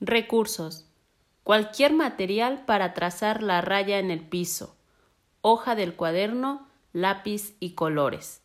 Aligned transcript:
Recursos. 0.00 0.86
Cualquier 1.42 1.92
material 1.92 2.64
para 2.66 2.94
trazar 2.94 3.42
la 3.42 3.60
raya 3.60 3.98
en 3.98 4.12
el 4.12 4.20
piso. 4.20 4.76
Hoja 5.40 5.74
del 5.74 5.96
cuaderno, 5.96 6.68
lápiz 6.92 7.56
y 7.58 7.72
colores. 7.72 8.40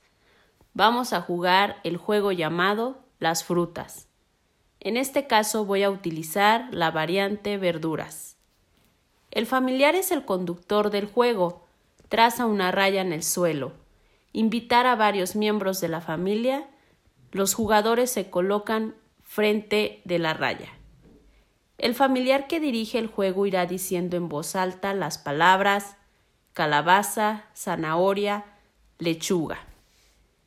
Vamos 0.73 1.13
a 1.13 1.21
jugar 1.21 1.79
el 1.83 1.97
juego 1.97 2.31
llamado 2.31 3.03
las 3.19 3.43
frutas. 3.43 4.07
En 4.79 4.97
este 4.97 5.27
caso 5.27 5.63
voy 5.63 5.83
a 5.83 5.91
utilizar 5.91 6.69
la 6.71 6.89
variante 6.89 7.59
verduras. 7.59 8.35
El 9.29 9.45
familiar 9.45 9.93
es 9.93 10.11
el 10.11 10.25
conductor 10.25 10.89
del 10.89 11.05
juego. 11.05 11.67
Traza 12.09 12.47
una 12.47 12.71
raya 12.71 13.01
en 13.01 13.13
el 13.13 13.21
suelo. 13.21 13.73
Invitar 14.31 14.87
a 14.87 14.95
varios 14.95 15.35
miembros 15.35 15.79
de 15.81 15.89
la 15.89 16.01
familia. 16.01 16.67
Los 17.31 17.53
jugadores 17.53 18.09
se 18.09 18.31
colocan 18.31 18.95
frente 19.21 20.01
de 20.03 20.17
la 20.17 20.33
raya. 20.33 20.71
El 21.83 21.95
familiar 21.95 22.47
que 22.47 22.61
dirige 22.61 22.97
el 22.97 23.07
juego 23.07 23.45
irá 23.45 23.65
diciendo 23.65 24.15
en 24.15 24.29
voz 24.29 24.55
alta 24.55 24.93
las 24.93 25.17
palabras 25.17 25.97
calabaza, 26.53 27.43
zanahoria, 27.53 28.45
lechuga, 28.99 29.59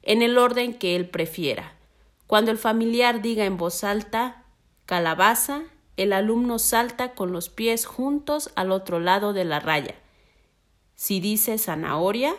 en 0.01 0.23
el 0.23 0.39
orden 0.39 0.73
que 0.73 0.97
él 0.97 1.11
prefiera. 1.11 1.75
Cuando 2.27 2.53
el 2.53 2.57
familiar 2.57 3.21
diga 3.21 3.45
en 3.45 3.59
voz 3.59 3.85
alta 3.85 4.45
calabaza, 4.87 5.65
el 5.99 6.15
alumno 6.15 6.59
salta 6.59 7.13
con 7.13 7.33
los 7.33 7.51
pies 7.51 7.85
juntos 7.85 8.51
al 8.55 8.73
otro 8.73 8.99
lado 8.99 9.35
de 9.35 9.45
la 9.45 9.61
raya. 9.61 9.95
Si 10.95 11.21
dice 11.21 11.59
zanahoria, 11.59 12.35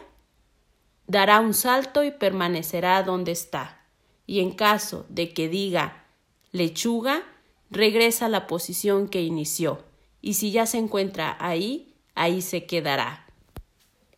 dará 1.05 1.39
un 1.39 1.53
salto 1.53 2.03
y 2.03 2.09
permanecerá 2.09 3.03
donde 3.03 3.34
está. 3.34 3.79
Y 4.25 4.39
en 4.39 4.53
caso 4.53 5.05
de 5.09 5.35
que 5.35 5.49
diga 5.49 6.05
lechuga, 6.51 7.21
regresa 7.70 8.27
a 8.27 8.30
la 8.30 8.48
posición 8.48 9.07
que 9.07 9.21
inició, 9.21 9.84
y 10.21 10.34
si 10.35 10.51
ya 10.51 10.65
se 10.65 10.77
encuentra 10.77 11.37
ahí, 11.40 11.96
ahí 12.15 12.41
se 12.41 12.65
quedará. 12.65 13.27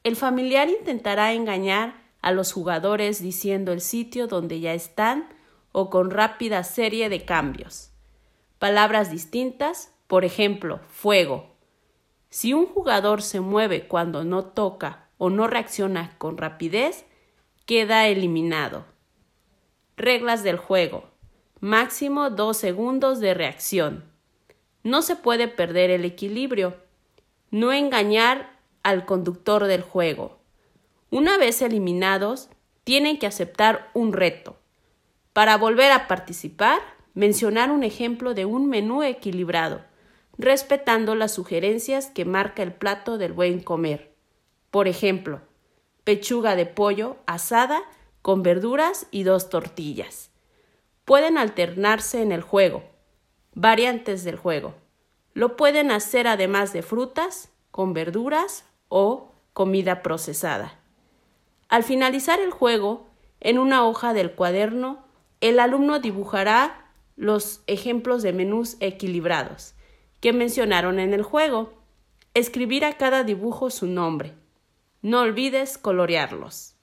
El 0.03 0.15
familiar 0.15 0.69
intentará 0.69 1.33
engañar 1.33 2.01
a 2.21 2.31
los 2.31 2.53
jugadores 2.53 3.21
diciendo 3.21 3.71
el 3.71 3.81
sitio 3.81 4.27
donde 4.27 4.59
ya 4.59 4.73
están 4.73 5.29
o 5.71 5.89
con 5.89 6.11
rápida 6.11 6.63
serie 6.63 7.09
de 7.09 7.25
cambios. 7.25 7.91
Palabras 8.59 9.11
distintas, 9.11 9.93
por 10.07 10.25
ejemplo, 10.25 10.79
fuego. 10.89 11.55
Si 12.29 12.53
un 12.53 12.65
jugador 12.65 13.21
se 13.21 13.39
mueve 13.39 13.87
cuando 13.87 14.23
no 14.23 14.45
toca 14.45 15.09
o 15.17 15.29
no 15.29 15.47
reacciona 15.47 16.15
con 16.17 16.37
rapidez, 16.37 17.05
queda 17.65 18.07
eliminado. 18.07 18.85
Reglas 19.97 20.43
del 20.43 20.57
juego. 20.57 21.09
Máximo 21.61 22.29
dos 22.29 22.55
segundos 22.55 23.19
de 23.19 23.33
reacción. 23.33 24.05
No 24.83 25.01
se 25.01 25.17
puede 25.17 25.49
perder 25.49 25.89
el 25.89 26.05
equilibrio. 26.05 26.77
No 27.51 27.73
engañar 27.73 28.57
al 28.81 29.05
conductor 29.05 29.65
del 29.65 29.81
juego. 29.81 30.39
Una 31.09 31.37
vez 31.37 31.61
eliminados, 31.61 32.47
tienen 32.85 33.19
que 33.19 33.27
aceptar 33.27 33.89
un 33.93 34.13
reto. 34.13 34.55
Para 35.33 35.57
volver 35.57 35.91
a 35.91 36.07
participar, 36.07 36.79
mencionar 37.13 37.71
un 37.71 37.83
ejemplo 37.83 38.33
de 38.33 38.45
un 38.45 38.69
menú 38.69 39.03
equilibrado, 39.03 39.81
respetando 40.37 41.13
las 41.13 41.33
sugerencias 41.33 42.07
que 42.07 42.23
marca 42.23 42.63
el 42.63 42.71
plato 42.71 43.17
del 43.17 43.33
buen 43.33 43.59
comer. 43.59 44.15
Por 44.71 44.87
ejemplo, 44.87 45.41
pechuga 46.05 46.55
de 46.55 46.67
pollo 46.67 47.17
asada 47.25 47.81
con 48.21 48.43
verduras 48.43 49.07
y 49.11 49.23
dos 49.23 49.49
tortillas 49.49 50.29
pueden 51.09 51.39
alternarse 51.39 52.21
en 52.21 52.31
el 52.31 52.43
juego, 52.43 52.83
variantes 53.55 54.23
del 54.23 54.35
juego. 54.35 54.75
Lo 55.33 55.55
pueden 55.55 55.89
hacer 55.89 56.27
además 56.27 56.71
de 56.71 56.83
frutas, 56.83 57.49
con 57.71 57.93
verduras 57.93 58.63
o 58.89 59.31
comida 59.53 60.03
procesada. 60.03 60.79
Al 61.67 61.83
finalizar 61.83 62.39
el 62.39 62.51
juego, 62.51 63.07
en 63.39 63.57
una 63.57 63.87
hoja 63.87 64.13
del 64.13 64.33
cuaderno, 64.33 65.03
el 65.41 65.59
alumno 65.59 65.97
dibujará 65.97 66.91
los 67.15 67.63
ejemplos 67.65 68.21
de 68.21 68.31
menús 68.31 68.77
equilibrados 68.79 69.73
que 70.19 70.31
mencionaron 70.31 70.99
en 70.99 71.15
el 71.15 71.23
juego. 71.23 71.73
Escribir 72.35 72.85
a 72.85 72.97
cada 72.97 73.23
dibujo 73.23 73.71
su 73.71 73.87
nombre. 73.87 74.35
No 75.01 75.21
olvides 75.21 75.79
colorearlos. 75.79 76.75